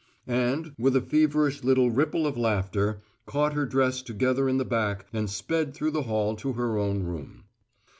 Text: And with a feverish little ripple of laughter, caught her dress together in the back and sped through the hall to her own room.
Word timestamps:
And 0.25 0.73
with 0.79 0.95
a 0.95 1.01
feverish 1.01 1.63
little 1.63 1.91
ripple 1.91 2.25
of 2.25 2.35
laughter, 2.35 3.03
caught 3.27 3.53
her 3.53 3.67
dress 3.67 4.01
together 4.01 4.49
in 4.49 4.57
the 4.57 4.65
back 4.65 5.05
and 5.13 5.29
sped 5.29 5.75
through 5.75 5.91
the 5.91 6.01
hall 6.09 6.35
to 6.37 6.53
her 6.53 6.75
own 6.79 7.03
room. 7.03 7.43